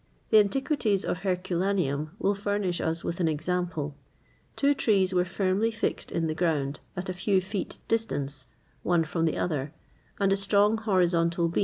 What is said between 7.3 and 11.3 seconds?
feet distance one from the other, and a strong horizontal beam